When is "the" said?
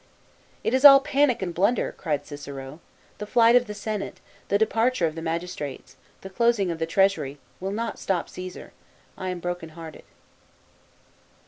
3.19-3.27, 3.67-3.75, 4.47-4.57, 5.13-5.21, 6.21-6.29, 6.79-6.87